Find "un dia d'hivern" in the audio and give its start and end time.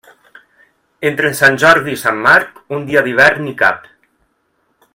2.79-3.47